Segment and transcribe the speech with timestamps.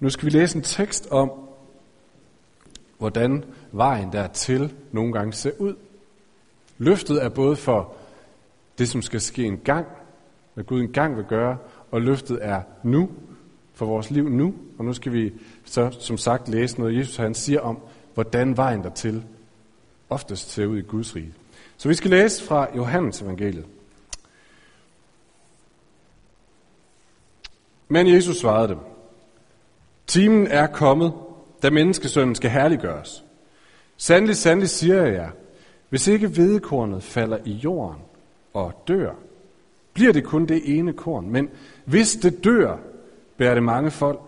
[0.00, 1.30] Nu skal vi læse en tekst om,
[2.98, 5.74] hvordan vejen dertil nogle gange ser ud.
[6.78, 7.94] Løftet er både for
[8.78, 9.86] det, som skal ske en gang,
[10.54, 11.58] hvad Gud en gang vil gøre,
[11.90, 13.10] og løftet er nu,
[13.74, 14.54] for vores liv nu.
[14.78, 15.32] Og nu skal vi
[15.64, 17.78] så som sagt læse noget, Jesus han siger om,
[18.14, 19.24] hvordan vejen dertil
[20.10, 21.34] oftest ser ud i Guds rige.
[21.76, 23.66] Så vi skal læse fra Johannes evangeliet.
[27.88, 28.78] Men Jesus svarede dem,
[30.10, 31.12] Timen er kommet,
[31.62, 33.24] da menneskesønnen skal herliggøres.
[33.96, 35.30] Sandelig, sandelig siger jeg jer,
[35.88, 38.02] hvis ikke hvedekornet falder i jorden
[38.54, 39.12] og dør,
[39.92, 41.30] bliver det kun det ene korn.
[41.30, 41.50] Men
[41.84, 42.76] hvis det dør,
[43.36, 44.20] bærer det mange folk.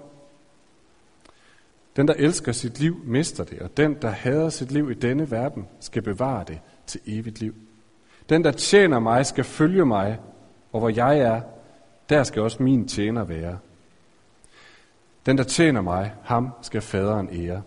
[1.97, 5.31] Den, der elsker sit liv, mister det, og den, der hader sit liv i denne
[5.31, 7.55] verden, skal bevare det til evigt liv.
[8.29, 10.19] Den, der tjener mig, skal følge mig,
[10.73, 11.41] og hvor jeg er,
[12.09, 13.59] der skal også min tjener være.
[15.27, 17.63] Den, der tjener mig, ham skal faderen ære.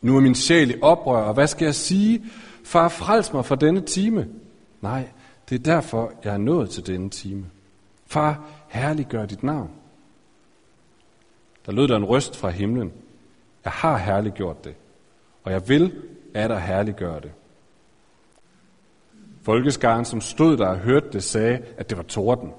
[0.00, 2.24] Nu er min sjæl i oprør, og hvad skal jeg sige?
[2.64, 4.28] Far, frels mig fra denne time.
[4.80, 5.08] Nej,
[5.48, 7.46] det er derfor, jeg er nået til denne time.
[8.06, 9.70] Far, herliggør dit navn.
[11.66, 12.92] Der lød der en røst fra himlen.
[13.64, 14.74] Jeg har herliggjort det,
[15.44, 15.92] og jeg vil
[16.36, 17.30] at der herliggøre det.
[19.42, 22.52] Folkeskaren, som stod der og hørte det, sagde, at det var torden.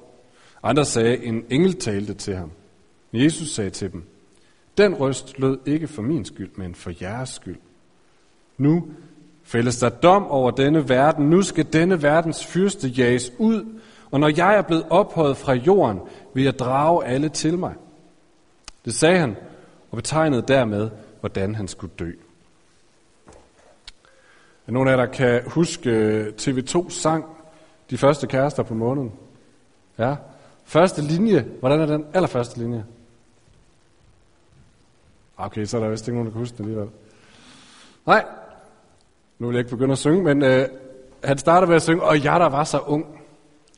[0.64, 2.52] Andre sagde, at en engel talte til ham.
[3.14, 4.04] Jesus sagde til dem,
[4.78, 7.58] den røst lød ikke for min skyld, men for jeres skyld.
[8.58, 8.88] Nu
[9.44, 11.30] fælles der dom over denne verden.
[11.30, 13.80] Nu skal denne verdens fyrste jages ud,
[14.12, 16.00] og når jeg er blevet ophøjet fra jorden,
[16.34, 17.74] vil jeg drage alle til mig.
[18.86, 19.36] Det sagde han,
[19.92, 22.12] og betegnede dermed, hvordan han skulle dø.
[24.68, 27.26] Er nogen af jer, der kan huske øh, TV2 sang
[27.90, 29.12] De første kærester på måneden?
[29.98, 30.16] Ja.
[30.66, 32.86] Første linje, hvordan er den allerførste linje?
[35.38, 36.90] Okay, så er der vist ikke nogen, der kan huske den alligevel.
[38.06, 38.26] Nej,
[39.40, 40.68] nu vil jeg ikke begynde at synge, men øh,
[41.24, 43.06] han starter med at synge, og jeg der var så ung.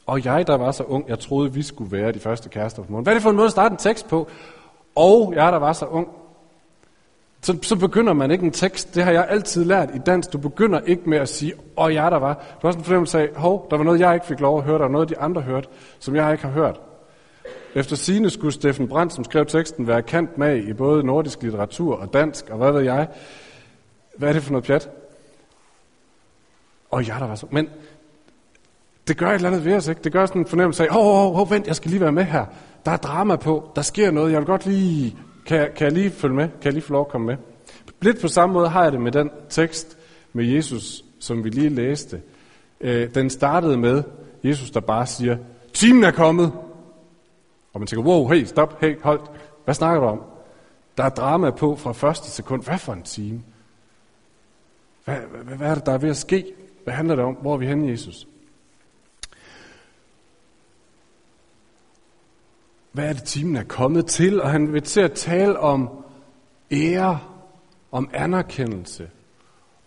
[0.05, 2.91] Og jeg der var så ung, jeg troede, vi skulle være de første kærester på
[2.91, 3.03] månen.
[3.03, 4.27] Hvad er det for en måde at starte en tekst på?
[4.95, 6.07] Og jeg der var så ung.
[7.41, 8.95] Så, så begynder man ikke en tekst.
[8.95, 10.33] Det har jeg altid lært i dansk.
[10.33, 12.33] Du begynder ikke med at sige, og jeg der var.
[12.33, 14.63] Du har også en fornemmelse af, hov, der var noget, jeg ikke fik lov at
[14.63, 15.67] høre, der var noget, de andre hørte,
[15.99, 16.79] som jeg ikke har hørt.
[17.75, 21.95] Efter sine skulle Steffen Brandt, som skrev teksten, være kendt med i både nordisk litteratur
[21.95, 23.07] og dansk, og hvad ved jeg.
[24.17, 24.89] Hvad er det for noget pjat?
[26.89, 27.45] Og ja, der var så.
[27.51, 27.69] Men
[29.07, 30.01] det gør et eller andet ved os, ikke?
[30.03, 32.23] Det gør sådan en fornemmelse af, hov, hov, hov, vent, jeg skal lige være med
[32.23, 32.45] her.
[32.85, 36.09] Der er drama på, der sker noget, jeg vil godt lige, kan, kan jeg lige
[36.09, 36.43] følge med?
[36.43, 37.35] Kan jeg lige få lov at komme med?
[38.01, 39.97] Lidt på samme måde har jeg det med den tekst
[40.33, 42.21] med Jesus, som vi lige læste.
[42.81, 44.03] Øh, den startede med
[44.43, 45.37] Jesus, der bare siger,
[45.73, 46.51] timen er kommet.
[47.73, 49.21] Og man tænker, wow, hey, stop, hey, hold.
[49.65, 50.21] Hvad snakker du om?
[50.97, 52.63] Der er drama på fra første sekund.
[52.63, 53.43] Hvad for en time?
[55.05, 56.53] Hvad, hvad, hvad er det, der er ved at ske?
[56.83, 57.33] Hvad handler det om?
[57.33, 58.27] Hvor er vi henne, Jesus?
[62.91, 64.41] Hvad er det, timen er kommet til?
[64.41, 65.89] Og han vil til at tale om
[66.71, 67.19] ære,
[67.91, 69.09] om anerkendelse,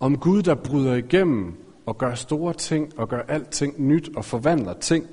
[0.01, 1.55] om Gud, der bryder igennem
[1.87, 5.07] og gør store ting og gør alting nyt og forvandler ting.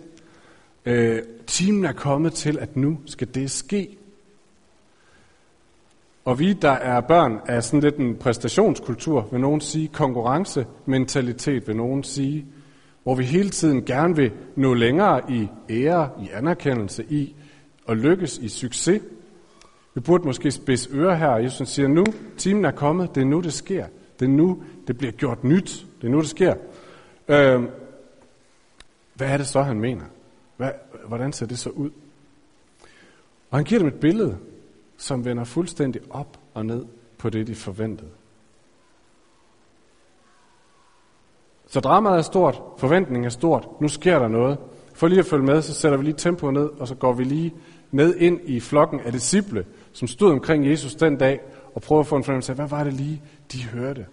[0.86, 1.22] Øh,
[1.60, 3.98] timen er kommet til, at nu skal det ske.
[6.26, 11.76] Og vi, der er børn af sådan lidt en præstationskultur, vil nogen sige, konkurrencementalitet vil
[11.76, 12.46] nogen sige,
[13.04, 17.36] hvor vi hele tiden gerne vil nå længere i ære, i anerkendelse, i
[17.88, 19.02] at lykkes i succes.
[19.96, 22.06] Vi burde måske spidse ører her, og Jesus siger, nu,
[22.38, 23.86] timen er kommet, det er nu, det sker.
[24.20, 25.86] Det er nu, det bliver gjort nyt.
[26.02, 26.54] Det er nu, det sker.
[27.28, 27.64] Øh,
[29.14, 30.06] hvad er det så, han mener?
[31.10, 31.90] Hvordan ser det så ud?
[33.52, 34.38] Og han giver dem et billede,
[34.98, 36.86] som vender fuldstændig op og ned
[37.18, 38.10] på det, de forventede.
[41.68, 44.58] Så dramaet er stort, forventningen er stort, nu sker der noget.
[44.94, 47.24] For lige at følge med, så sætter vi lige tempoet ned, og så går vi
[47.24, 47.54] lige
[47.92, 51.42] med ind i flokken af disciple, som stod omkring Jesus den dag,
[51.76, 53.22] og prøver at få en fornemmelse af, hvad var det lige,
[53.52, 54.06] de hørte?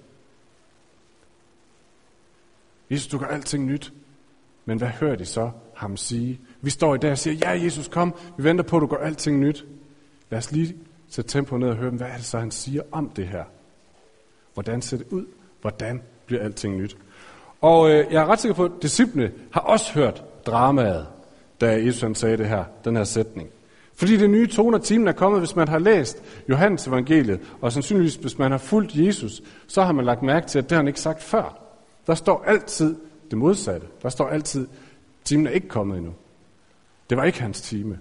[2.90, 3.92] Jesus, du gør alting nyt.
[4.64, 6.40] Men hvad hører de så ham sige?
[6.60, 8.96] Vi står i dag og siger, ja Jesus, kom, vi venter på, at du gør
[8.96, 9.64] alting nyt.
[10.30, 10.76] Lad os lige
[11.08, 13.44] sætte tempoet ned og høre, hvad er det så, han siger om det her?
[14.54, 15.24] Hvordan ser det ud?
[15.60, 16.96] Hvordan bliver alting nyt?
[17.60, 21.06] Og øh, jeg er ret sikker på, at disciplene har også hørt dramaet,
[21.60, 23.48] da Jesus han sagde det her, den her sætning.
[23.94, 28.14] Fordi det nye tone timen er kommet, hvis man har læst Johannes evangeliet, og sandsynligvis
[28.14, 30.88] hvis man har fulgt Jesus, så har man lagt mærke til, at det har han
[30.88, 31.58] ikke sagt før.
[32.06, 32.96] Der står altid
[33.30, 33.86] det modsatte.
[34.02, 34.66] Der står altid,
[35.24, 36.12] timen er ikke kommet endnu.
[37.10, 37.98] Det var ikke hans time.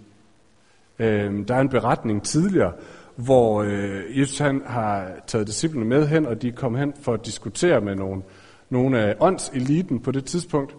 [0.99, 2.73] Øh, der er en beretning tidligere,
[3.15, 7.25] hvor øh, Jesus han har taget disciplene med hen, og de kom hen for at
[7.25, 8.21] diskutere med nogle,
[8.69, 10.75] nogle af åndseliten på det tidspunkt.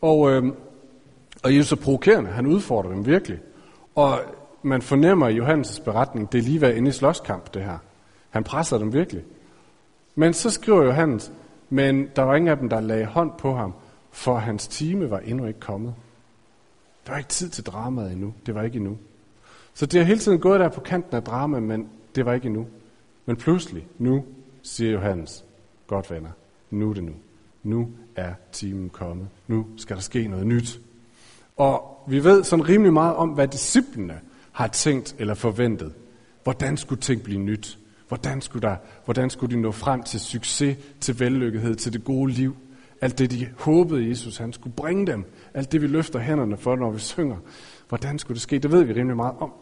[0.00, 0.44] Og, øh,
[1.42, 3.38] og Jesus er provokerende, han udfordrer dem virkelig.
[3.94, 4.20] Og
[4.62, 7.78] man fornemmer i Johannes' beretning, det er lige været inde i slåskamp, det her.
[8.30, 9.22] Han presser dem virkelig.
[10.14, 11.32] Men så skriver Johannes,
[11.70, 13.74] men der var ingen af dem, der lagde hånd på ham,
[14.10, 15.94] for hans time var endnu ikke kommet.
[17.06, 18.34] Der var ikke tid til dramaet endnu.
[18.46, 18.98] Det var ikke endnu.
[19.74, 22.46] Så det har hele tiden gået der på kanten af drama, men det var ikke
[22.46, 22.66] endnu.
[23.26, 24.24] Men pludselig, nu,
[24.62, 25.44] siger Johannes,
[25.86, 26.30] godt venner,
[26.70, 27.12] nu er det nu.
[27.62, 29.28] Nu er timen kommet.
[29.46, 30.80] Nu skal der ske noget nyt.
[31.56, 34.20] Og vi ved sådan rimelig meget om, hvad disciplene
[34.52, 35.92] har tænkt eller forventet.
[36.44, 37.78] Hvordan skulle ting blive nyt?
[38.08, 42.32] Hvordan skulle, der, hvordan skulle de nå frem til succes, til vellykkethed, til det gode
[42.32, 42.56] liv?
[43.00, 45.24] Alt det, de håbede, Jesus han skulle bringe dem.
[45.56, 47.36] Alt det, vi løfter hænderne for, når vi synger.
[47.88, 48.58] Hvordan skulle det ske?
[48.58, 49.52] Det ved vi rimelig meget om.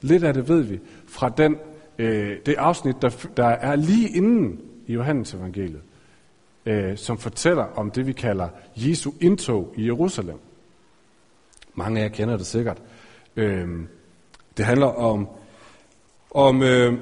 [0.00, 1.56] Lidt af det ved vi fra den,
[1.98, 5.80] øh, det afsnit, der, der er lige inden i Johannes evangeliet,
[6.66, 10.38] øh, som fortæller om det, vi kalder Jesu indtog i Jerusalem.
[11.74, 12.82] Mange af jer kender det sikkert.
[13.36, 13.68] Øh,
[14.56, 15.28] det handler om,
[16.30, 16.98] om øh,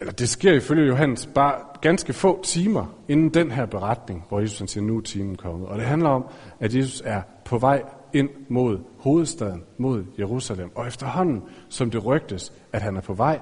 [0.00, 4.70] eller det sker ifølge Johannes bare ganske få timer inden den her beretning, hvor Jesus
[4.70, 5.68] siger, nu er timen kommet.
[5.68, 6.24] Og det handler om,
[6.60, 7.82] at Jesus er på vej
[8.12, 10.70] ind mod hovedstaden, mod Jerusalem.
[10.74, 13.40] Og efterhånden, som det rygtes, at han er på vej,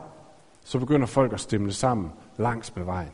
[0.65, 3.11] så begynder folk at stemle sammen langs med vejen.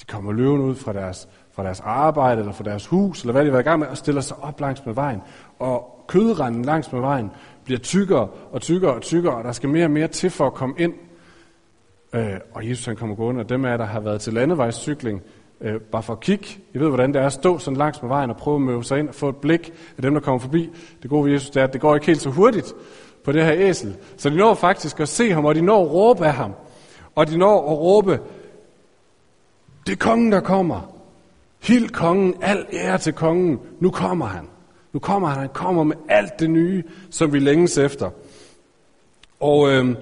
[0.00, 3.44] De kommer løven ud fra deres, fra deres arbejde eller fra deres hus, eller hvad
[3.44, 5.20] de var i gang med, og stiller sig op langs med vejen.
[5.58, 7.30] Og kødranden langs med vejen
[7.64, 10.54] bliver tykkere og tykkere og tykkere, og der skal mere og mere til for at
[10.54, 10.92] komme ind.
[12.12, 15.22] Øh, og Jesus han kommer gående, og dem af jer, der har været til landevejscykling,
[15.60, 16.46] øh, bare for at kigge.
[16.74, 18.84] I ved, hvordan det er at stå sådan langs med vejen og prøve at møde
[18.84, 20.70] sig ind og få et blik af dem, der kommer forbi.
[21.02, 22.74] Det gode ved Jesus det er, at det går ikke helt så hurtigt
[23.24, 23.96] på det her æsel.
[24.16, 26.52] Så de når faktisk at se ham, og de når at råbe af ham.
[27.14, 28.20] Og de når at råbe,
[29.86, 30.94] det er kongen, der kommer.
[31.62, 33.60] Hild kongen, al ære til kongen.
[33.80, 34.48] Nu kommer han.
[34.92, 35.38] Nu kommer han.
[35.38, 38.10] Han kommer med alt det nye, som vi længes efter.
[39.40, 39.96] Og øh,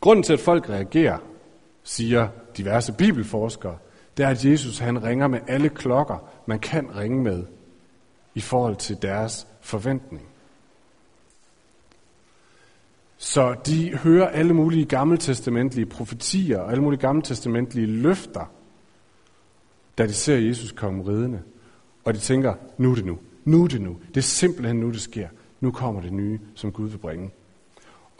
[0.00, 1.18] grunden til, at folk reagerer,
[1.82, 3.76] siger diverse bibelforskere,
[4.16, 7.44] det er, at Jesus han ringer med alle klokker, man kan ringe med
[8.34, 10.28] i forhold til deres forventning.
[13.16, 18.52] Så de hører alle mulige gammeltestamentlige profetier og alle mulige gammeltestamentlige løfter,
[19.98, 21.42] da de ser Jesus komme ridende.
[22.04, 23.18] Og de tænker, nu er det nu.
[23.44, 23.96] Nu er det nu.
[24.08, 25.28] Det er simpelthen nu, det sker.
[25.60, 27.30] Nu kommer det nye, som Gud vil bringe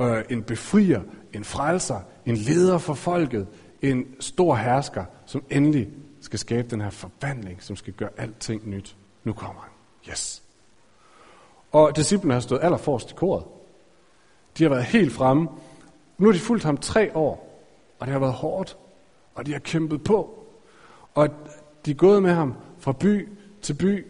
[0.00, 1.00] øh, en befrier,
[1.32, 3.46] en frelser, en leder for folket,
[3.82, 5.88] en stor hersker, som endelig
[6.20, 8.96] skal skabe den her forvandling, som skal gøre alting nyt.
[9.24, 9.70] Nu kommer han.
[10.10, 10.42] Yes.
[11.72, 13.44] Og disciplene har stået allerforrest i koret.
[14.58, 15.48] De har været helt fremme.
[16.18, 17.62] Nu har de fulgt ham tre år,
[17.98, 18.76] og det har været hårdt,
[19.34, 20.44] og de har kæmpet på.
[21.14, 21.28] Og
[21.86, 23.28] de er gået med ham fra by
[23.62, 24.06] til by,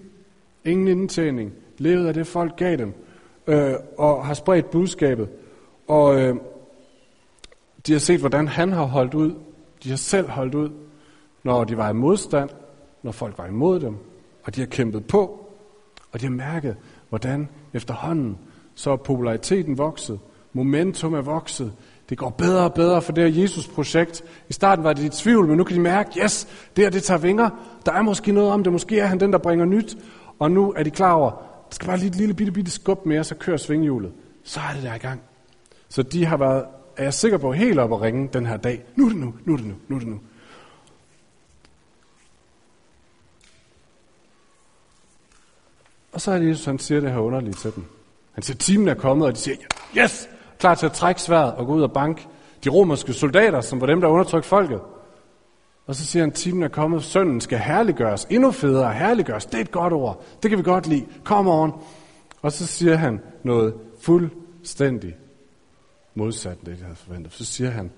[0.64, 2.94] ingen indtjening, levet af det folk gav dem,
[3.46, 5.28] øh, og har spredt budskabet.
[5.88, 6.36] Og øh,
[7.86, 9.34] de har set, hvordan han har holdt ud.
[9.82, 10.70] De har selv holdt ud,
[11.42, 12.50] når de var i modstand,
[13.02, 13.96] når folk var imod dem,
[14.44, 15.46] og de har kæmpet på,
[16.12, 16.76] og de har mærket,
[17.08, 18.38] hvordan efterhånden
[18.74, 20.20] så er populariteten vokset,
[20.52, 21.72] momentum er vokset,
[22.08, 24.24] det går bedre og bedre for det her Jesus-projekt.
[24.48, 27.02] I starten var det i tvivl, men nu kan de mærke, yes, det her det
[27.02, 27.50] tager vinger.
[27.86, 28.72] Der er måske noget om det.
[28.72, 29.96] Måske er han den, der bringer nyt.
[30.38, 33.06] Og nu er de klar over, der skal bare lige et lille bitte, bitte skub
[33.06, 34.12] mere, så kører svinghjulet.
[34.44, 35.20] Så er det der i gang.
[35.88, 36.64] Så de har været,
[36.96, 38.84] er jeg sikker på, helt op at ringe den her dag.
[38.96, 40.20] Nu er det nu, nu er det nu, nu er det nu.
[46.12, 47.84] Og så er det Jesus, han siger det her underligt til dem.
[48.32, 49.56] Han siger, timen er kommet, og de siger,
[49.98, 50.28] yes,
[50.58, 52.26] klar til at trække sværet og gå ud og banke
[52.64, 54.80] de romerske soldater, som var dem, der undertrykte folket.
[55.86, 59.60] Og så siger han, timen er kommet, sønnen skal herliggøres, endnu federe, herliggøres, det er
[59.60, 61.72] et godt ord, det kan vi godt lide, kom on.
[62.42, 65.16] Og så siger han noget fuldstændig
[66.18, 67.32] modsat det, de havde forventet.
[67.32, 67.90] Så siger han,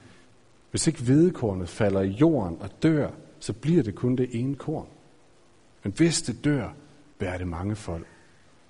[0.71, 4.87] hvis ikke hvedekornet falder i jorden og dør, så bliver det kun det ene korn.
[5.83, 6.73] Men hvis det dør,
[7.19, 8.07] bærer det mange folk.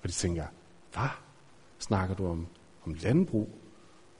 [0.03, 0.45] Og de tænker,
[0.93, 1.09] hvad?
[1.79, 2.47] Snakker du om,
[2.85, 3.49] om landbrug?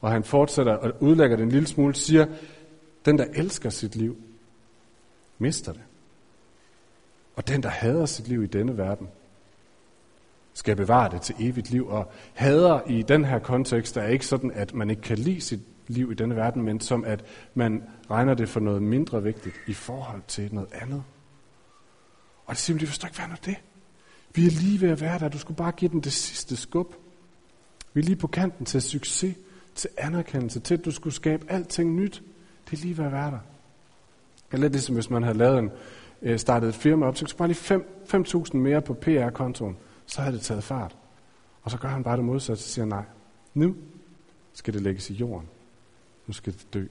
[0.02, 2.26] Og han fortsætter og udlægger det en lille smule, siger,
[3.06, 4.18] den der elsker sit liv,
[5.38, 5.82] mister det.
[7.36, 9.08] Og den der hader sit liv i denne verden,
[10.54, 11.88] skal bevare det til evigt liv.
[11.88, 15.60] Og hader i den her kontekst er ikke sådan, at man ikke kan lide sit
[15.88, 19.74] liv i denne verden, men som at man regner det for noget mindre vigtigt i
[19.74, 21.04] forhold til noget andet.
[22.46, 23.56] Og det siger, de forstår ikke, hvad er det?
[24.36, 25.30] Vi er lige ved at være der.
[25.30, 26.96] Du skulle bare give den det sidste skub.
[27.94, 29.36] Vi er lige på kanten til succes
[29.76, 32.24] til anerkendelse, til at du skulle skabe alting nyt.
[32.70, 33.40] Det er lige ved at være der.
[34.52, 35.72] Det er lidt ligesom hvis man havde lavet en,
[36.22, 37.84] øh, startet et firma op, så skulle bare lige
[38.48, 39.78] 5.000 mere på PR-kontoen,
[40.12, 40.98] så havde det taget fart.
[41.64, 43.06] Og så gør han bare det modsatte, og siger nej,
[43.54, 43.76] nu
[44.54, 45.50] skal det lægges i jorden.
[46.28, 46.86] Nu skal det dø.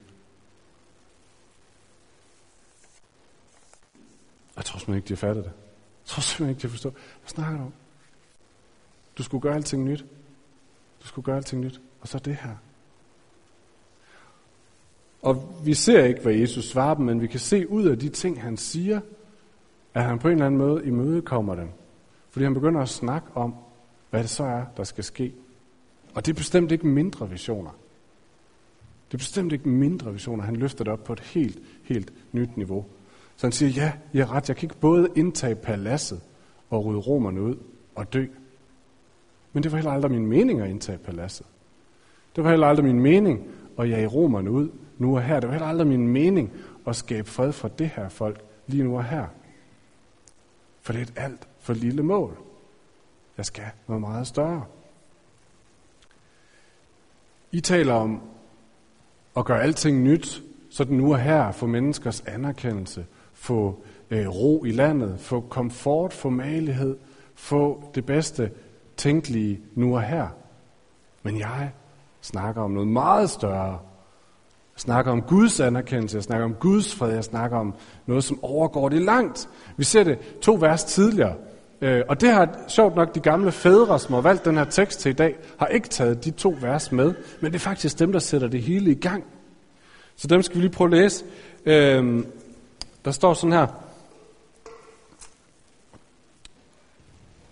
[4.57, 5.53] Jeg tror simpelthen ikke, de har fattet det.
[5.53, 6.95] Jeg tror simpelthen ikke, de har forstået.
[6.95, 7.73] Hvad snakker du om?
[9.19, 10.05] Du skulle gøre alting nyt.
[11.03, 11.81] Du skulle gøre alting nyt.
[12.01, 12.57] Og så det her.
[15.23, 18.09] Og vi ser ikke, hvad Jesus svarer dem, men vi kan se ud af de
[18.09, 19.01] ting, han siger,
[19.95, 21.69] at han på en eller anden måde imødekommer dem.
[22.31, 23.55] Fordi han begynder at snakke om,
[24.11, 25.35] hvad det så er, der skal ske.
[26.15, 27.71] Og det er bestemt ikke mindre visioner.
[29.09, 30.45] Det er bestemt ikke mindre visioner.
[30.45, 32.85] Han løfter det op på et helt, helt nyt niveau.
[33.37, 34.49] Så han siger, ja, jeg har ret.
[34.49, 36.21] Jeg kan ikke både indtage paladset
[36.71, 37.57] og rydde romerne ud
[37.95, 38.27] og dø.
[39.53, 41.47] Men det var heller aldrig min mening at indtage paladset.
[42.37, 44.69] Det var heller aldrig min mening at jage romerne ud
[44.99, 45.41] nu og her.
[45.41, 46.53] Det var heller aldrig min mening
[46.87, 49.27] at skabe fred for det her folk lige nu og her.
[50.91, 52.39] For det er et alt for lille mål.
[53.37, 54.65] Jeg skal noget meget større.
[57.53, 58.23] I taler om
[59.37, 64.65] at gøre alting nyt, så den nu og her for menneskers anerkendelse, få øh, ro
[64.65, 66.97] i landet, få komfort, få malighed,
[67.35, 68.53] få det bedste
[68.97, 70.29] tænkelige nu og her.
[71.23, 71.73] Men jeg
[72.21, 73.79] snakker om noget meget større.
[74.81, 77.75] Jeg snakker om Guds anerkendelse, jeg snakker om Guds fred, jeg snakker om
[78.07, 79.49] noget, som overgår det langt.
[79.77, 81.35] Vi ser det to vers tidligere.
[81.81, 85.01] Øh, og det har sjovt nok de gamle fædre, som har valgt den her tekst
[85.01, 88.13] til i dag, har ikke taget de to vers med, men det er faktisk dem,
[88.13, 89.25] der sætter det hele i gang.
[90.17, 91.25] Så dem skal vi lige prøve at læse.
[91.67, 92.25] Øh,
[93.05, 93.67] der står sådan her.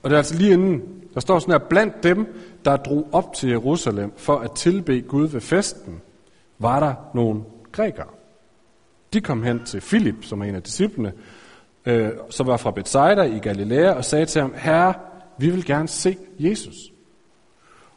[0.03, 0.83] Og det er altså lige inden,
[1.15, 2.27] der står sådan her, blandt dem,
[2.65, 6.01] der drog op til Jerusalem for at tilbe Gud ved festen,
[6.59, 8.09] var der nogle grækere.
[9.13, 11.13] De kom hen til Filip, som er en af disciplene,
[11.87, 14.95] øh, som var fra Bethsaida i Galilea, og sagde til ham, Herre,
[15.39, 16.77] vi vil gerne se Jesus.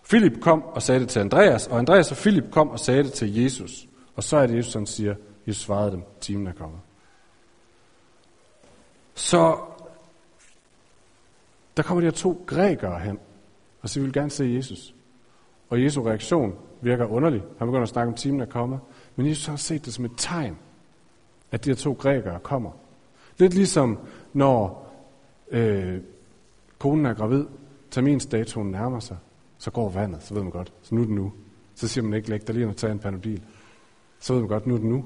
[0.04, 3.14] Filip kom og sagde det til Andreas, og Andreas og Filip kom og sagde det
[3.14, 3.88] til Jesus.
[4.16, 5.16] Og så er det Jesus, han siger,
[5.48, 6.80] Jesus svarede dem, timen er kommet.
[9.16, 9.58] Så
[11.78, 13.20] der kommer de her to grækere hen,
[13.82, 14.96] og siger, vi vil gerne se Jesus.
[15.70, 17.44] Og Jesu reaktion virker underligt.
[17.58, 18.80] Han begynder at snakke om timen er kommet.
[19.16, 20.58] Men Jesus har set det som et tegn,
[21.52, 22.72] at de her to grækere kommer.
[23.38, 24.00] Lidt ligesom
[24.34, 24.92] når
[25.52, 25.98] øh,
[26.80, 27.46] konen er gravid,
[27.92, 29.18] terminsdatoen nærmer sig,
[29.58, 31.32] så går vandet, så ved man godt, så nu er det nu.
[31.76, 33.42] Så siger man ikke, læg dig lige og tage en panodil.
[34.20, 35.06] Så ved man godt, nu er det nu.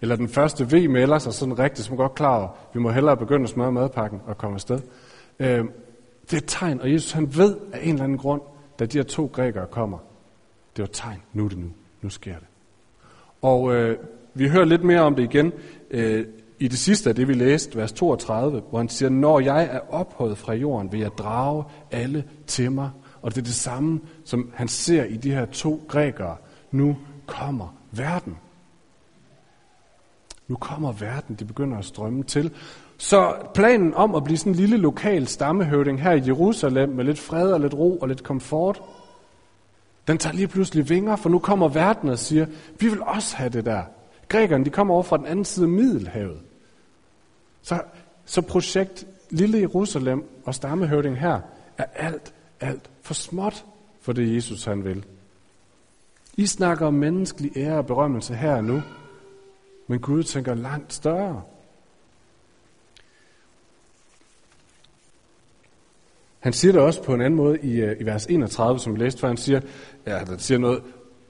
[0.00, 3.16] Eller den første V melder sig sådan rigtigt, som godt klar over, vi må hellere
[3.16, 4.80] begynde at smøre madpakken og komme afsted.
[5.38, 5.64] Øh,
[6.22, 8.42] det er et tegn, og Jesus han ved af en eller anden grund,
[8.78, 9.98] da de her to grækere kommer,
[10.76, 11.68] det var tegn, nu er det nu,
[12.02, 12.48] nu sker det.
[13.42, 13.98] Og øh,
[14.34, 15.52] vi hører lidt mere om det igen
[15.90, 16.26] øh,
[16.58, 19.80] i det sidste af det, vi læste, vers 32, hvor han siger, når jeg er
[19.94, 22.90] ophøjet fra jorden, vil jeg drage alle til mig.
[23.22, 26.36] Og det er det samme, som han ser i de her to grækere.
[26.70, 28.36] Nu kommer verden.
[30.48, 32.50] Nu kommer verden, de begynder at strømme til.
[32.98, 37.18] Så planen om at blive sådan en lille lokal stammehøvding her i Jerusalem med lidt
[37.18, 38.82] fred og lidt ro og lidt komfort,
[40.08, 42.46] den tager lige pludselig vinger, for nu kommer verden og siger,
[42.80, 43.82] vi vil også have det der.
[44.28, 46.40] Grækerne, de kommer over fra den anden side af Middelhavet.
[47.62, 47.82] Så,
[48.24, 51.40] så projekt Lille Jerusalem og stammehøvding her
[51.78, 53.64] er alt, alt for småt
[54.00, 55.04] for det Jesus han vil.
[56.36, 58.82] I snakker om menneskelig ære og berømmelse her og nu,
[59.86, 61.42] men Gud tænker langt større.
[66.40, 68.98] Han siger det også på en anden måde i, øh, i vers 31, som vi
[68.98, 69.28] læste før.
[69.28, 69.60] Han siger,
[70.06, 70.82] ja, han siger noget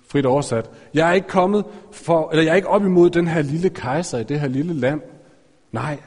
[0.08, 0.70] frit oversat.
[0.94, 4.18] Jeg er ikke kommet for, eller jeg er ikke op imod den her lille kejser
[4.18, 5.00] i det her lille land.
[5.72, 5.98] Nej.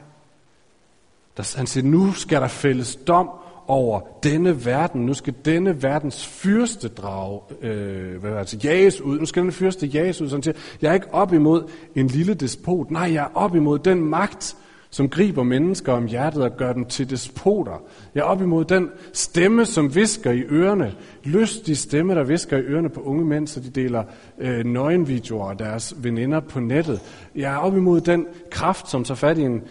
[1.36, 3.30] Der, han siger, nu skal der fælles dom
[3.66, 5.06] over denne verden.
[5.06, 9.18] Nu skal denne verdens fyrste drage, øh, hvad altså, jages ud.
[9.18, 10.28] Nu skal den fyrste jages ud.
[10.28, 12.90] Så han siger, jeg er ikke op imod en lille despot.
[12.90, 14.56] Nej, jeg er op imod den magt,
[14.90, 17.82] som griber mennesker om hjertet og gør dem til despoter.
[18.14, 20.94] Jeg er op imod den stemme, som visker i ørerne.
[21.24, 24.04] Lystig stemme, der visker i ørerne på unge mænd, så de deler
[24.38, 27.00] øh, nøgenvideoer af deres veninder på nettet.
[27.34, 29.62] Jeg er op imod den kraft, som tager fat i en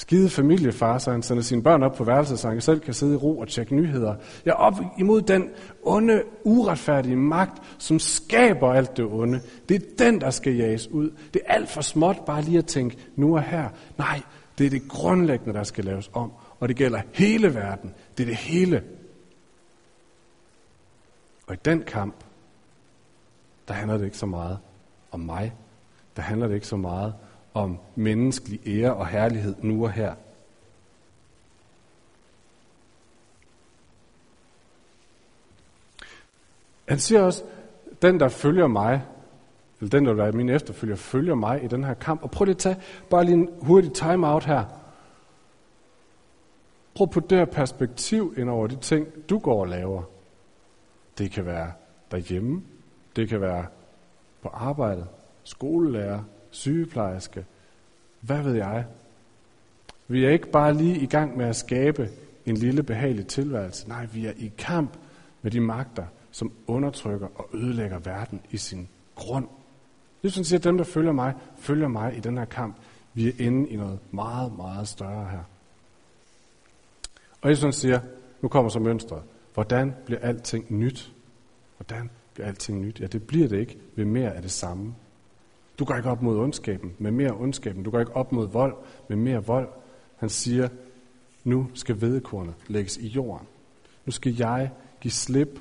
[0.00, 3.12] skide familiefar, så han sender sine børn op på værelset, så han selv kan sidde
[3.12, 4.14] i ro og tjekke nyheder.
[4.44, 5.48] Jeg er op imod den
[5.82, 9.40] onde, uretfærdige magt, som skaber alt det onde.
[9.68, 11.10] Det er den, der skal jages ud.
[11.34, 13.68] Det er alt for småt bare lige at tænke, nu er her.
[13.98, 14.20] Nej,
[14.60, 16.32] det er det grundlæggende, der skal laves om.
[16.58, 17.94] Og det gælder hele verden.
[18.16, 18.84] Det er det hele.
[21.46, 22.14] Og i den kamp,
[23.68, 24.58] der handler det ikke så meget
[25.10, 25.54] om mig.
[26.16, 27.14] Der handler det ikke så meget
[27.54, 30.14] om menneskelig ære og herlighed nu og her.
[36.88, 37.44] Han siger også,
[38.02, 39.02] den der følger mig,
[39.80, 42.22] eller den der er min efterfølger, følger mig i den her kamp.
[42.22, 42.76] Og prøv lige at tage
[43.10, 44.64] bare lige en hurtig time-out her.
[46.94, 50.02] Prøv at putte det her perspektiv ind over de ting, du går og laver.
[51.18, 51.72] Det kan være
[52.10, 52.62] derhjemme,
[53.16, 53.66] det kan være
[54.42, 55.06] på arbejdet,
[55.44, 57.44] skolelærer, sygeplejerske,
[58.20, 58.84] hvad ved jeg.
[60.08, 62.08] Vi er ikke bare lige i gang med at skabe
[62.46, 63.88] en lille behagelig tilværelse.
[63.88, 64.96] Nej, vi er i kamp
[65.42, 69.48] med de magter, som undertrykker og ødelægger verden i sin grund.
[70.24, 72.76] Jesus siger, at dem, der følger mig, følger mig i den her kamp.
[73.14, 75.42] Vi er inde i noget meget, meget større her.
[77.42, 78.00] Og Jesus siger,
[78.40, 79.22] nu kommer så mønstret.
[79.54, 81.12] Hvordan bliver alting nyt?
[81.76, 83.00] Hvordan bliver alting nyt?
[83.00, 84.94] Ja, det bliver det ikke ved mere af det samme.
[85.78, 87.82] Du går ikke op mod ondskaben med mere ondskaben.
[87.82, 88.74] Du går ikke op mod vold
[89.08, 89.68] med mere vold.
[90.16, 90.68] Han siger,
[91.44, 93.46] nu skal vedekornet lægges i jorden.
[94.06, 95.60] Nu skal jeg give slip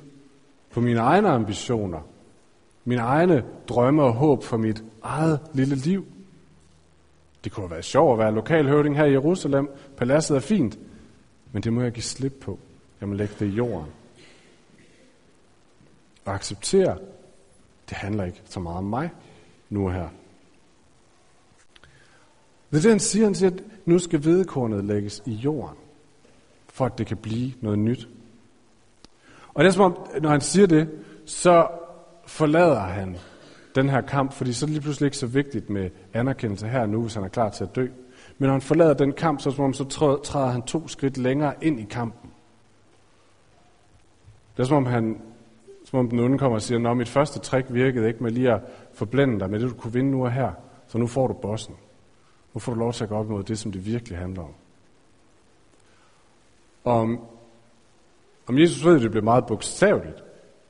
[0.72, 2.02] på mine egne ambitioner,
[2.90, 6.06] mine egne drømme og håb for mit eget lille liv.
[7.44, 9.70] Det kunne være sjovt at være lokalhøvding her i Jerusalem.
[9.98, 10.80] Paladset er fint,
[11.52, 12.60] men det må jeg give slip på.
[13.02, 13.92] Jeg må lægge det i jorden.
[16.26, 16.98] Og acceptere,
[17.90, 19.10] det handler ikke så meget om mig
[19.70, 20.10] nu her.
[22.72, 23.26] Det er det, han siger.
[23.26, 25.78] Han siger, at nu skal vedkornet lægges i jorden,
[26.68, 28.08] for at det kan blive noget nyt.
[29.54, 30.90] Og det er som om, når han siger det,
[31.26, 31.68] så
[32.30, 33.18] forlader han
[33.76, 36.86] den her kamp, fordi så er det lige pludselig ikke så vigtigt med anerkendelse her
[36.86, 37.88] nu, hvis han er klar til at dø.
[38.38, 39.84] Men når han forlader den kamp, så, som om, så
[40.24, 42.32] træder han to skridt længere ind i kampen.
[44.58, 45.22] Det er som om, han,
[45.86, 48.54] som om den onde kommer og siger, at mit første trick virkede ikke med lige
[48.54, 48.62] at
[48.94, 50.52] forblænde dig med det, du kunne vinde nu og her,
[50.88, 51.76] så nu får du bossen.
[52.54, 54.54] Nu får du lov til at gå op imod det, som det virkelig handler om.
[56.84, 57.20] Om,
[58.48, 60.24] om Jesus ved, at det bliver meget bogstaveligt.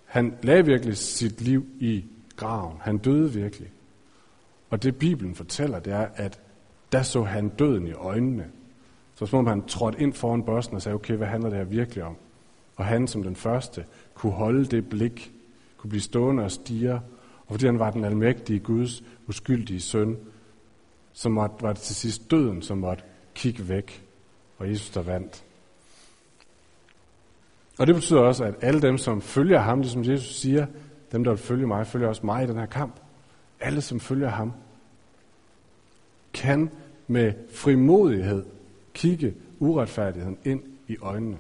[0.10, 2.78] Han lagde virkelig sit liv i graven.
[2.82, 3.72] Han døde virkelig.
[4.69, 6.39] Og det Bibelen fortæller, det er, at
[6.91, 8.48] der så han døden i øjnene.
[9.15, 11.65] Så som om han trådte ind foran bossen og sagde, okay, hvad handler det her
[11.65, 12.15] virkelig om?
[12.76, 15.32] Og han som den første kunne holde det blik,
[15.78, 17.02] kunne blive stående og stige, og
[17.50, 20.17] fordi han var den almægtige Guds uskyldige søn,
[21.13, 23.04] så måtte, var det til sidst døden, som måtte
[23.36, 24.06] kigge væk,
[24.58, 25.43] og Jesus der vandt.
[27.80, 30.65] Og det betyder også, at alle dem, som følger ham, det som Jesus siger,
[31.12, 32.96] dem, der vil følge mig, følger også mig i den her kamp.
[33.60, 34.54] Alle, som følger ham,
[36.34, 36.70] kan
[37.08, 38.46] med frimodighed
[38.94, 41.38] kigge uretfærdigheden ind i øjnene.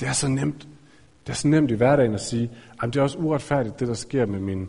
[0.00, 0.68] Det er så nemt.
[1.26, 2.50] Det er så nemt i hverdagen at sige,
[2.82, 4.68] at det er også uretfærdigt, det der sker med min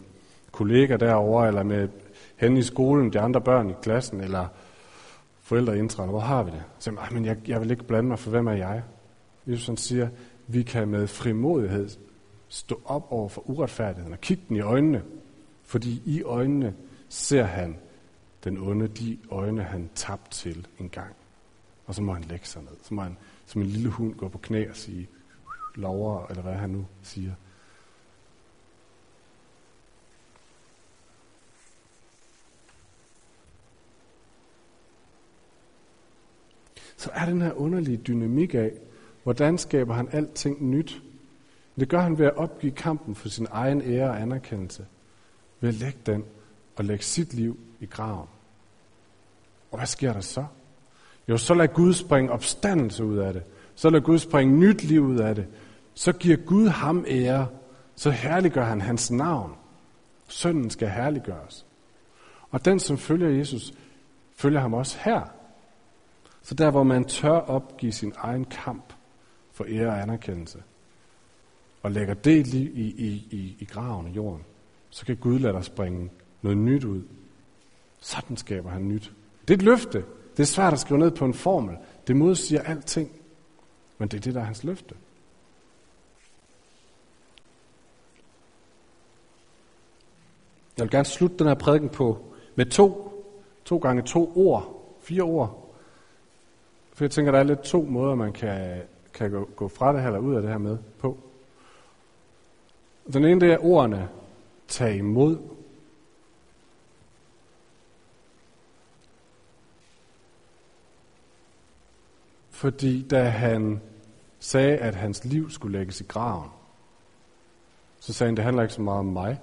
[0.51, 1.89] kollega derovre, eller med
[2.35, 4.47] hen i skolen, de andre børn i klassen, eller
[5.41, 6.09] forældreindtræder.
[6.09, 6.63] Hvor har vi det?
[6.79, 8.83] Så men jeg, jeg vil ikke blande mig, for hvem er jeg?
[9.47, 10.09] Jesus han siger,
[10.47, 11.89] vi kan med frimodighed
[12.47, 15.03] stå op over for uretfærdigheden og kigge den i øjnene,
[15.63, 16.75] fordi i øjnene
[17.09, 17.79] ser han
[18.43, 21.15] den onde, de øjne han tabte til en gang.
[21.85, 22.77] Og så må han lægge sig ned.
[22.83, 25.07] Så må han som en lille hund gå på knæ og sige,
[25.75, 27.33] lover, eller hvad han nu siger.
[36.97, 38.71] Så er den her underlige dynamik af,
[39.27, 41.01] hvordan skaber han alting nyt.
[41.79, 44.85] Det gør han ved at opgive kampen for sin egen ære og anerkendelse.
[45.59, 46.23] Ved at lægge den
[46.75, 48.27] og lægge sit liv i graven.
[49.71, 50.45] Og hvad sker der så?
[51.29, 53.43] Jo, så lader Gud springe opstandelse ud af det.
[53.75, 55.47] Så lader Gud springe nyt liv ud af det.
[55.93, 57.47] Så giver Gud ham ære.
[57.95, 59.53] Så herliggør han hans navn.
[60.27, 61.65] Sønnen skal herliggøres.
[62.51, 63.73] Og den, som følger Jesus,
[64.35, 65.21] følger ham også her.
[66.43, 68.93] Så der, hvor man tør opgive sin egen kamp
[69.57, 70.63] for ære og anerkendelse,
[71.83, 72.87] og lægger det i, i,
[73.31, 74.43] i, i graven i jorden,
[74.89, 76.09] så kan Gud lade dig springe
[76.41, 77.01] noget nyt ud.
[77.99, 79.11] Sådan skaber han nyt.
[79.47, 80.05] Det er et løfte.
[80.37, 81.77] Det er svært at skrive ned på en formel.
[82.07, 83.11] Det modsiger alting.
[83.97, 84.95] Men det er det, der er hans løfte.
[90.77, 93.13] Jeg vil gerne slutte den her prædiken på med to,
[93.65, 95.73] to gange to ord, fire ord.
[96.93, 98.81] For jeg tænker, der er lidt to måder, man kan,
[99.17, 101.17] kan gå, gå fra det her, eller ud af det her med på.
[103.13, 104.09] Den ene, det er ordene,
[104.67, 105.37] tag imod.
[112.49, 113.81] Fordi da han
[114.39, 116.49] sagde, at hans liv skulle lægges i graven,
[117.99, 119.41] Så sagde han, det handler ikke så meget om mig.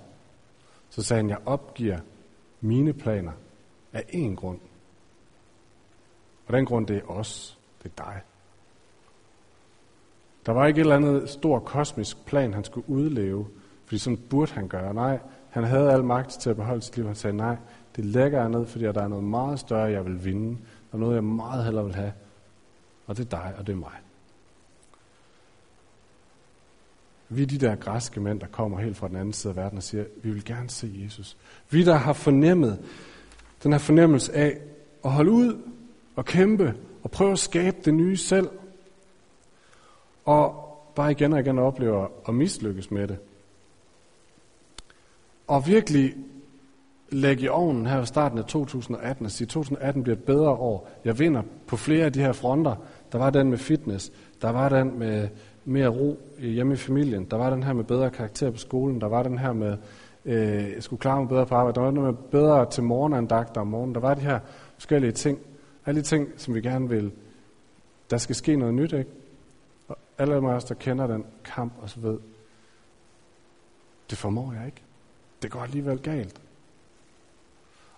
[0.91, 1.99] Så sagde han, jeg opgiver
[2.61, 3.33] mine planer
[3.93, 4.61] af én grund.
[6.47, 7.59] Og den grund, det er os.
[7.83, 8.23] Det er dig.
[10.47, 13.47] Der var ikke et eller andet stor kosmisk plan, han skulle udleve,
[13.85, 14.95] fordi sådan burde han gøre.
[14.95, 15.19] Nej,
[15.51, 17.07] han havde al magt til at beholde sit liv.
[17.07, 17.57] Han sagde, nej,
[17.97, 20.49] det lægger jeg ned, fordi der er noget meget større, jeg vil vinde.
[20.91, 22.13] Der er noget, jeg meget hellere vil have.
[23.07, 23.93] Og det er dig, og det er mig.
[27.29, 29.79] Vi er de der græske mænd, der kommer helt fra den anden side af verden
[29.79, 31.37] og siger, vi vil gerne se Jesus.
[31.71, 32.79] Vi, der har fornemmet
[33.63, 34.59] den her fornemmelse af
[35.05, 35.59] at holde ud
[36.17, 38.49] og kæmpe og prøve at skabe det nye selv.
[40.25, 43.19] Og bare igen og igen oplever at mislykkes med det.
[45.47, 46.15] Og virkelig
[47.09, 50.89] lægge i ovnen her ved starten af 2018 og sige, 2018 bliver et bedre år.
[51.05, 52.75] Jeg vinder på flere af de her fronter.
[53.13, 55.29] Der var den med fitness, der var den med
[55.65, 59.09] mere ro hjemme i familien, der var den her med bedre karakter på skolen, der
[59.09, 59.77] var den her med,
[60.25, 63.61] øh, jeg skulle klare mig bedre på arbejde, der var den med bedre til morgenandagter
[63.61, 64.39] om morgenen, der var de her
[64.75, 65.39] forskellige ting,
[65.87, 67.13] alle de ting, som vi gerne vil,
[68.11, 69.11] der skal ske noget nyt, ikke?
[70.17, 72.19] Og alle af os, der kender den kamp og så ved,
[74.11, 74.83] det formår jeg ikke.
[75.43, 76.41] Det går alligevel galt.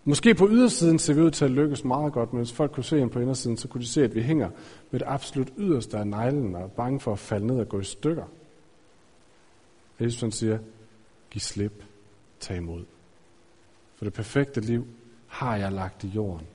[0.05, 2.85] Måske på ydersiden ser vi ud til at lykkes meget godt, men hvis folk kunne
[2.85, 4.51] se ind på indersiden, så kunne de se, at vi hænger
[4.91, 7.81] med det absolut yderste af neglen og er bange for at falde ned og gå
[7.81, 8.25] i stykker.
[10.01, 10.59] Jesus han siger,
[11.31, 11.85] giv slip,
[12.41, 12.85] tag imod.
[13.97, 14.87] For det perfekte liv
[15.27, 16.47] har jeg lagt i jorden.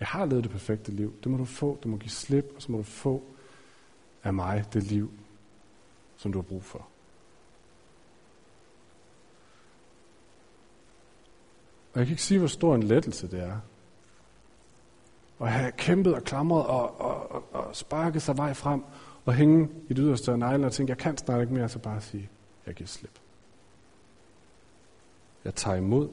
[0.00, 1.14] Jeg har levet det perfekte liv.
[1.22, 3.22] Det må du få, du må give slip, og så må du få
[4.24, 5.10] af mig det liv,
[6.16, 6.88] som du har brug for.
[11.92, 13.58] Og jeg kan ikke sige, hvor stor en lettelse det er.
[15.40, 18.82] At have kæmpet og klamret og, og, og, og sparket sig vej frem
[19.24, 21.78] og hænge i det yderste af neglen og tænke, jeg kan snart ikke mere, så
[21.78, 22.28] bare sige,
[22.66, 23.18] jeg giver slip.
[25.44, 26.08] Jeg tager imod.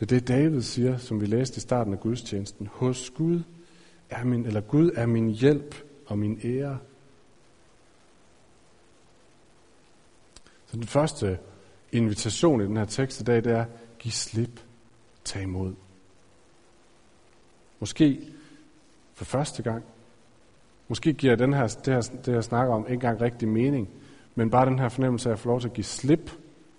[0.00, 2.66] Det er det, David siger, som vi læste i starten af gudstjenesten.
[2.66, 3.42] Hos Gud
[4.10, 5.74] er min, eller Gud er min hjælp
[6.06, 6.78] og min ære.
[10.66, 11.38] Så den første
[11.92, 13.64] invitation i den her tekst i dag, det er,
[13.98, 14.60] Giv slip.
[15.24, 15.74] Tag imod.
[17.80, 18.32] Måske
[19.14, 19.84] for første gang.
[20.88, 23.88] Måske giver den her, det, her, det, jeg snakker om, ikke engang rigtig mening,
[24.34, 26.30] men bare den her fornemmelse af at få lov til at give slip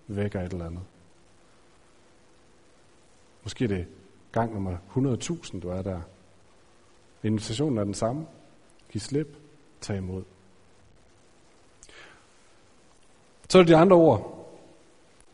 [0.07, 0.81] vækker et eller andet.
[3.43, 3.87] Måske er det
[4.31, 6.01] gang nummer 100.000, du er der.
[7.23, 8.25] Invitationen er den samme.
[8.95, 9.37] Giv slip.
[9.81, 10.23] Tag imod.
[13.49, 14.49] Så er det de andre ord.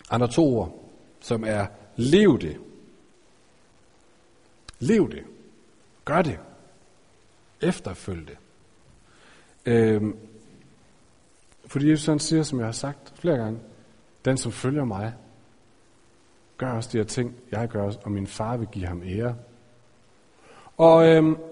[0.09, 2.59] Andre to ord, som er Lev det.
[4.79, 5.23] Lev det.
[6.05, 6.39] Gør det.
[7.61, 8.37] Efterfølg det.
[9.65, 10.17] Øhm,
[11.65, 13.59] fordi Jesus han siger, som jeg har sagt flere gange,
[14.25, 15.13] den som følger mig,
[16.57, 19.35] gør også de her ting, jeg gør også, og min far vil give ham ære.
[20.77, 21.50] Og øhm,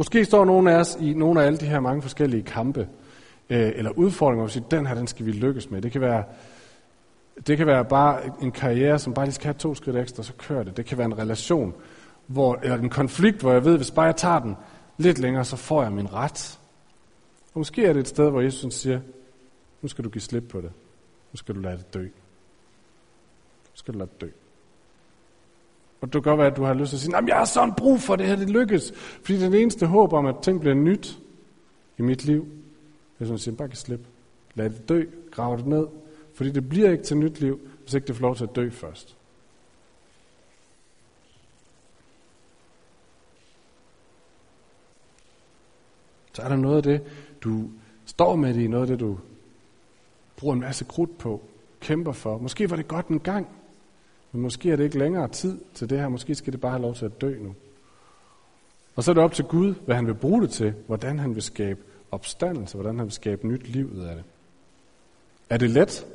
[0.00, 2.88] måske står nogle af os i nogle af alle de her mange forskellige kampe,
[3.50, 5.82] øh, eller udfordringer, og siger, den her, den skal vi lykkes med.
[5.82, 6.24] Det kan være
[7.46, 10.32] det kan være bare en karriere, som bare lige skal have to skridt ekstra, så
[10.38, 10.76] kører det.
[10.76, 11.74] Det kan være en relation,
[12.26, 14.56] hvor, eller en konflikt, hvor jeg ved, hvis bare jeg tager den
[14.98, 16.58] lidt længere, så får jeg min ret.
[17.54, 19.00] Og måske er det et sted, hvor Jesus siger,
[19.82, 20.70] nu skal du give slip på det.
[21.32, 22.02] Nu skal du lade det dø.
[22.02, 24.28] Nu skal du lade det dø.
[26.00, 27.74] Og det kan godt være, at du har lyst til at sige, jeg har sådan
[27.74, 28.92] brug for det her, det lykkes.
[28.94, 31.18] Fordi det er det eneste håb om, at ting bliver nyt
[31.98, 32.46] i mit liv.
[33.20, 34.04] Jeg bare kan slippe.
[34.54, 35.04] Lad det dø.
[35.30, 35.86] Grav det ned.
[36.34, 38.70] Fordi det bliver ikke til nyt liv, hvis ikke det får lov til at dø
[38.70, 39.16] først.
[46.32, 47.02] Så er der noget af det,
[47.40, 47.70] du
[48.06, 49.18] står med det i, noget af det, du
[50.36, 51.42] bruger en masse krudt på,
[51.80, 52.38] kæmper for.
[52.38, 53.48] Måske var det godt en gang,
[54.32, 56.08] men måske er det ikke længere tid til det her.
[56.08, 57.54] Måske skal det bare have lov til at dø nu.
[58.96, 61.34] Og så er det op til Gud, hvad han vil bruge det til, hvordan han
[61.34, 64.24] vil skabe opstandelse, hvordan han vil skabe nyt liv ud af det.
[65.50, 66.06] Er det let?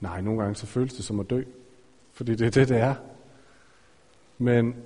[0.00, 1.42] Nej, nogle gange så føles det som at dø,
[2.12, 2.94] fordi det er det, det er.
[4.38, 4.76] Men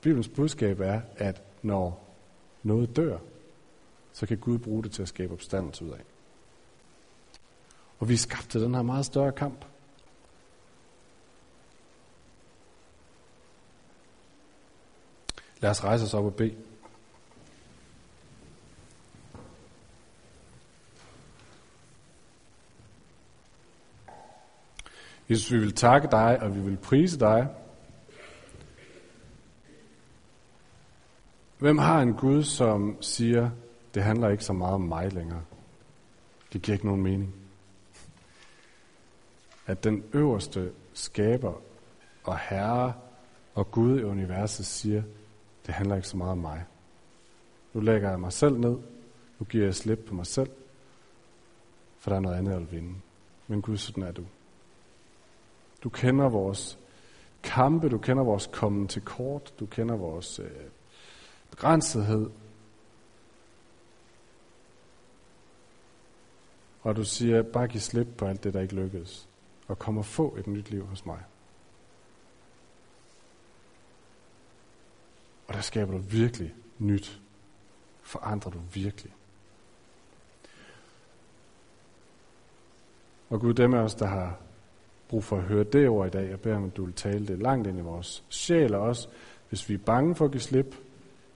[0.00, 2.04] Bibelens budskab er, at når
[2.62, 3.18] noget dør,
[4.12, 6.00] så kan Gud bruge det til at skabe opstandelse ud af.
[7.98, 9.64] Og vi er skabt til den her meget større kamp.
[15.60, 16.56] Lad os rejse os op og bede.
[25.30, 27.48] Jesus, vi vil takke dig, og vi vil prise dig.
[31.58, 33.50] Hvem har en Gud, som siger,
[33.94, 35.42] det handler ikke så meget om mig længere?
[36.52, 37.34] Det giver ikke nogen mening.
[39.66, 41.60] At den øverste skaber
[42.24, 42.92] og herre
[43.54, 45.02] og Gud i universet siger,
[45.66, 46.64] det handler ikke så meget om mig.
[47.72, 48.78] Nu lægger jeg mig selv ned.
[49.38, 50.50] Nu giver jeg slip på mig selv.
[51.98, 52.94] For der er noget andet, jeg vil vinde.
[53.46, 54.24] Men Gud, sådan er du.
[55.82, 56.78] Du kender vores
[57.42, 60.50] kampe, du kender vores kommen til kort, du kender vores øh,
[61.50, 62.30] begrænsethed.
[66.82, 69.28] Og du siger, bare giv slip på alt det, der ikke lykkedes,
[69.68, 71.18] og kom og få et nyt liv hos mig.
[75.46, 77.20] Og der skaber du virkelig nyt.
[78.02, 79.12] Forandrer du virkelig.
[83.30, 84.38] Og Gud, dem af os, der har
[85.08, 87.26] brug for at høre det ord i dag, jeg beder om, at du vil tale
[87.26, 89.08] det langt ind i vores sjæl, og også,
[89.48, 90.76] hvis vi er bange for at give slip,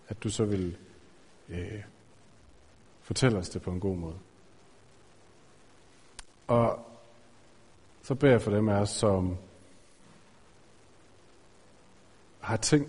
[0.09, 0.77] at du så vil
[1.49, 1.83] øh,
[3.03, 4.19] fortælle os det på en god måde.
[6.47, 6.87] Og
[8.03, 9.37] så beder jeg for dem af os, som
[12.41, 12.89] har ting,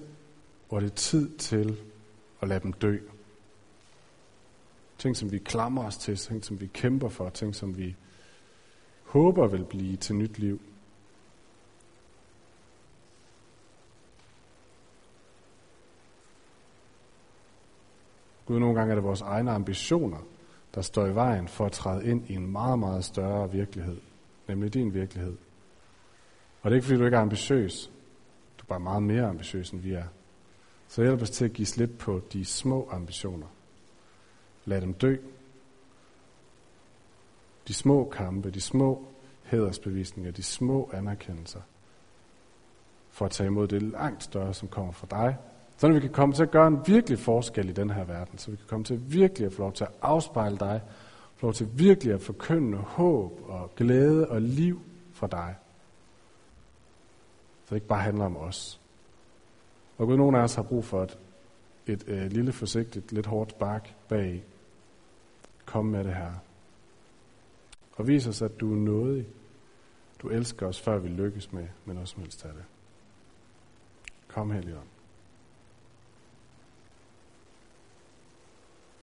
[0.71, 1.79] hvor det er tid til
[2.41, 2.97] at lade dem dø.
[4.97, 7.95] Ting, som vi klamrer os til, ting, som vi kæmper for, ting, som vi
[9.03, 10.61] håber vil blive til nyt liv.
[18.45, 20.19] Gud, nogle gange er det vores egne ambitioner,
[20.75, 23.97] der står i vejen for at træde ind i en meget, meget større virkelighed,
[24.47, 25.37] nemlig din virkelighed.
[26.61, 27.91] Og det er ikke, fordi du ikke er ambitiøs.
[28.57, 30.05] Du er bare meget mere ambitiøs, end vi er.
[30.91, 33.47] Så hjælp os til at give slip på de små ambitioner.
[34.65, 35.15] Lad dem dø.
[37.67, 39.05] De små kampe, de små
[39.43, 41.61] hædersbevisninger, de små anerkendelser,
[43.09, 45.37] for at tage imod det langt større, som kommer fra dig,
[45.77, 48.51] så vi kan komme til at gøre en virkelig forskel i den her verden, så
[48.51, 50.81] vi kan komme til virkelig at få lov til at afspejle dig,
[51.35, 54.81] få lov til virkelig at forkynde håb og glæde og liv
[55.13, 55.55] fra dig.
[57.65, 58.80] Så det ikke bare handler om os.
[60.01, 61.19] Og Gud, nogen af os har brug for et,
[61.87, 64.43] et et øh, lille forsigtigt, lidt hårdt spark bag.
[65.65, 66.31] Kom med det her.
[67.95, 69.27] Og vis os, at du er nådig.
[70.21, 72.63] Du elsker os, før vi lykkes med, med noget som helst af det.
[74.27, 74.87] Kom, Helligånd.